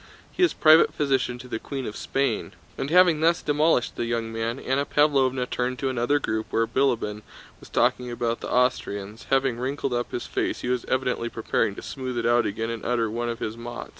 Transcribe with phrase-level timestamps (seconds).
[0.31, 4.33] He is private physician to the Queen of Spain." And having thus demolished the young
[4.33, 7.21] man, Anna Pávlovna turned to another group where Bilíbin
[7.59, 11.83] was talking about the Austrians: having wrinkled up his face he was evidently preparing to
[11.83, 13.89] smooth it out again and utter one of his mots.